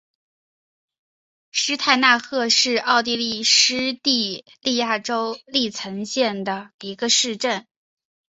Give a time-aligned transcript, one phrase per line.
[1.51, 7.67] 施泰纳赫是奥地利施蒂利亚州利岑县的一个市镇。